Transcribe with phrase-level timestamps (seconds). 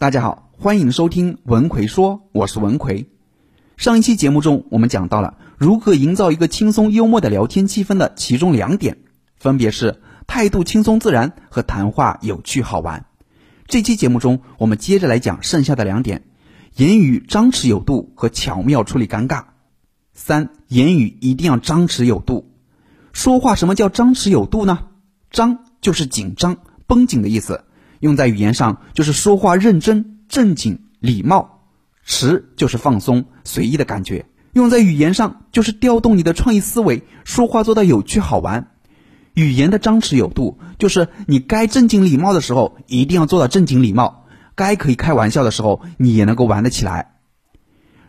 [0.00, 3.10] 大家好，欢迎收听文奎说，我是文奎。
[3.76, 8.96] 上一期节目中，我们讲到了如何营造一个轻松幽默的聊天气氛的其中两点，
[9.36, 13.04] 分别是态度轻松自然和谈话有趣好玩。
[13.66, 16.24] 这期节目中，我们接着来讲剩下的两点：
[16.76, 19.44] 言语张弛有度和巧妙处理尴尬。
[20.14, 22.50] 三、言语一定要张弛有度。
[23.12, 24.78] 说话什么叫张弛有度呢？
[25.30, 26.56] 张就是紧张、
[26.86, 27.64] 绷紧的意思。
[28.00, 31.60] 用在语言上就是说话认真、正经、礼貌；
[32.04, 34.26] 持就是放松、随意的感觉。
[34.52, 38.72] 用在语言上就是调动你的创意思维，说话做到有趣好玩。
[39.34, 47.12] 语言的张弛有度，就是你该正经礼貌的时候一定要做到正经礼貌，该可以开玩笑的时候你也能够玩得起来。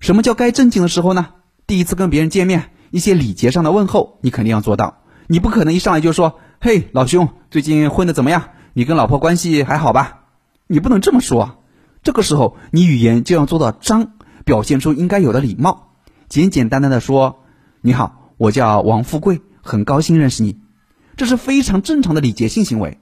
[0.00, 1.28] 什么叫该正经的时候呢？
[1.66, 10.26] 第一次跟别人见面，一些礼节上的问候你肯定要做到，你不可能一上来就说：“嘿，老兄，最近混得怎么样？”你跟老婆关系还好吧？
[10.66, 11.58] 你不能这么说。
[12.02, 14.12] 这个时候，你语言就要做到张，
[14.44, 15.92] 表现出应该有的礼貌，
[16.28, 17.40] 简简单单的说
[17.82, 20.58] ：“你好，我叫王富贵，很高兴认识你。”
[21.16, 22.98] 这是非常正常的礼节性行为。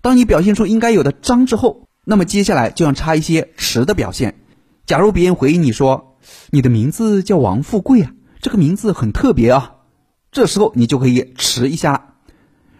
[0.00, 4.40] 当你表现出应该有的张之后，那么接下来就要插一些迟的表现。
[4.86, 6.16] 假如别人回应你说
[6.50, 9.76] ：“你的名字叫王富贵啊，这个名字很特别啊。”
[10.32, 12.13] 这时候你就可以迟一下。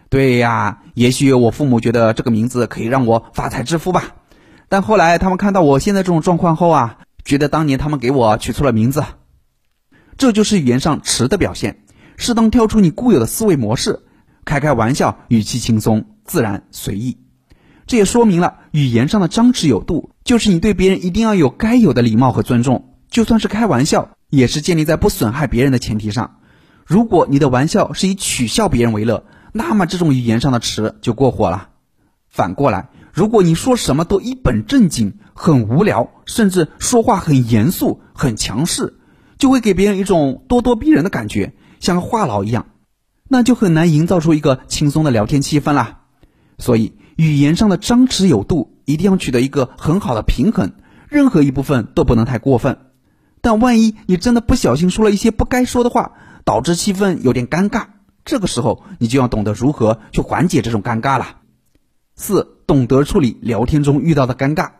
[0.09, 4.15] 对呀，也许我父母觉得这个名字可以让我发财致富吧，
[4.69, 9.03] 但后来他们看到我现在这种状况后啊，觉得当年他们给我取错了名字。
[10.17, 11.83] 这就是语言上迟的表现，
[12.17, 14.03] 适当跳出你固有的思维模式，
[14.45, 17.17] 开开玩笑，语气轻松自然随意。
[17.87, 26.37] 这也说明了语言上的张弛有度，就是你对别人一定要有该有的礼貌和尊重，就算是开玩笑，也是建立在不损害别人的前提上。
[26.85, 29.25] 如果你的玩笑是以取笑别人为乐，
[29.57, 31.69] 那么这种语言上的词就过火了。
[32.27, 38.99] 反过来，如果你说什么都一本正经、很无聊，甚至说话很严肃、很强势，
[39.37, 42.65] 就会给别人一种咄咄逼人的感觉，像个话痨一样，
[43.29, 46.01] 那就很难营造出一个轻松的聊天气氛啦。
[46.57, 50.73] 所以，语言上的张弛有度一定要取得一个很好的平衡，
[51.07, 52.79] 任何一部分都不能太过分。
[53.39, 56.11] 但万一你真的不小心说了一些不该说的话，
[56.43, 57.94] 导致气氛有点尴尬。
[58.25, 61.37] 这个时候，你就要懂得如何去缓解这种尴尬了。
[62.15, 64.71] 四，懂得处理聊天中遇到的尴尬。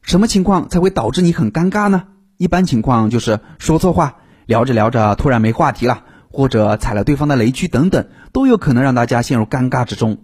[0.00, 2.04] 什么情况才会导致你很尴尬呢？
[2.38, 10.16] 一般情况就是说错话，聊着聊着突然没话题了，或者踩了对方的雷区等等，都有可能让大家陷入尴尬之中。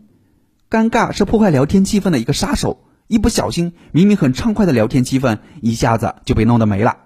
[0.71, 6.97] 尴尬是破坏聊天气氛的一个杀手，一不小心，明明很畅快的聊天气氛一下子就被弄得没了。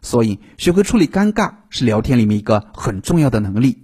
[0.00, 3.83] 所以，学会处理尴尬是聊天里面一个很重要的能力。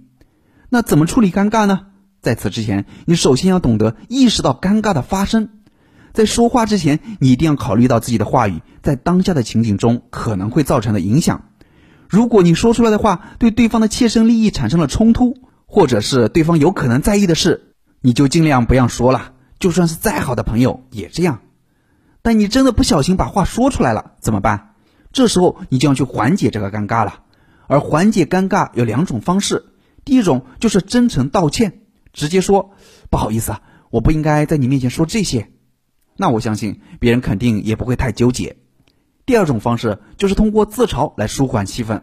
[0.73, 1.87] 那怎么处理尴尬呢？
[2.21, 5.49] 在此之前，你首先要懂得意识到尴尬的发生。
[6.13, 11.43] 在说话之前，你一定要考虑到自己的话语在当下的情景中可能会造成的影响。
[12.07, 19.33] 如果你说出来的话对对方的切身利益产生了冲突，或者是对方有可能在意的事，你就尽量不要说了。
[19.59, 21.41] 就算是再好的朋友也这样。
[22.21, 24.69] 但你真的不小心把话说出来了，怎么办？
[25.11, 27.23] 这时候你就要去缓解这个尴尬了。
[27.67, 29.65] 而缓解尴尬有两种方式。
[30.03, 31.81] 第一种就是真诚道歉，
[32.13, 32.71] 直接说
[33.09, 35.51] 不好意思啊，我不应该在你面前说这些。
[36.17, 38.57] 那我相信别人肯定也不会太纠结。
[39.25, 42.01] 第二种方式就是通过自嘲来舒缓气氛，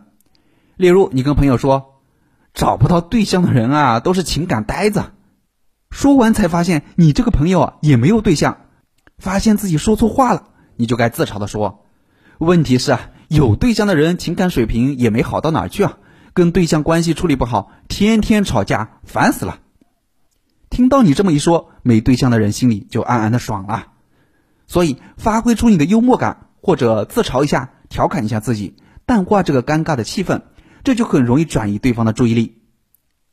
[0.76, 2.00] 例如你跟朋友说，
[2.54, 5.04] 找不到对象的人啊都是情感呆子。
[5.90, 8.66] 说完才发现你这个朋友啊也没有对象，
[9.18, 10.44] 发现自己说错话了，
[10.76, 11.84] 你就该自嘲的说，
[12.38, 15.98] 问题是啊有对象的人情感水平也没好到哪去啊。
[16.38, 19.58] 跟对象关系处理不好，天天吵架，烦死了。
[20.70, 23.88] 听到你这么一说，没对象的人心里就暗暗的爽了。
[24.68, 30.42] 所以，发挥出你的幽默感，或者自嘲一下，调侃一下自己，淡化这个尴尬的气氛，
[30.84, 32.62] 这就很容易转移对方的注意力。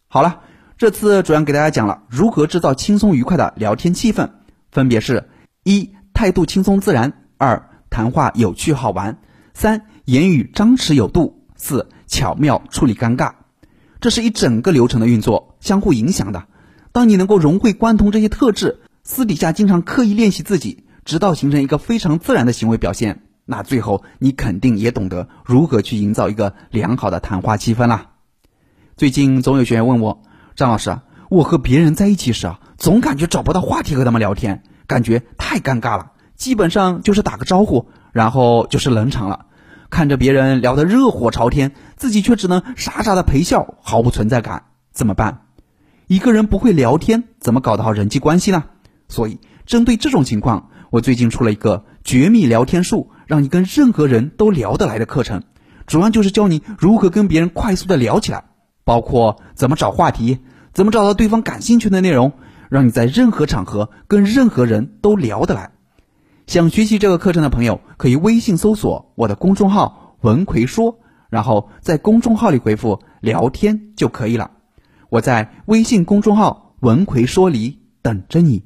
[0.08, 0.42] 好了，
[0.76, 4.32] 这次主要给大家讲了如何制造轻松愉快的聊天气氛，
[4.72, 5.30] 分别是：
[5.64, 9.18] 一、态度轻松自然；二、谈话有趣好玩；
[9.54, 11.88] 三、言语张弛有度；四。
[12.08, 13.34] 巧妙处理尴尬，
[14.00, 16.46] 这是一整个流程的运作，相互影响的。
[16.92, 28.12] 当你能够融会贯通这些特质，私底下经常刻意练习自己，直到形成一个非常自然的行为表现，那最后你肯定也懂得如何去营造一个良好的谈话气氛啦。
[28.96, 30.24] 最近总有学员问我，
[30.56, 31.00] 张老师，
[31.30, 39.48] 我和别人在一起时啊，总感觉找不到话题和他们聊天，感觉太尴尬了，基本上就是打个招呼，然后就是冷场了。
[39.96, 45.44] 看着别人聊得热火朝天，自己却只能傻傻的陪笑，毫无存在感，怎么办？
[46.08, 48.66] 一个人不会聊天，怎么搞得好人际关系呢？
[49.08, 55.44] 所以，针对这种情况，我最近出了一个绝密聊天术，让你跟任何人都聊得来的课程，
[55.88, 58.44] 主要就是教你如何跟别人快速的聊起来，
[58.84, 60.40] 包括怎么找话题，
[60.74, 62.34] 怎么找到对方感兴趣的内容，
[62.68, 65.72] 让你在任何场合跟任何人都聊得来。
[66.48, 71.00] 想学习这个课程的朋友，可以微信搜索我的公众号“文奎说”，
[71.30, 74.52] 然后在公众号里回复“聊天”就可以了。
[75.10, 78.64] 我在微信公众号“文奎说”里等着你。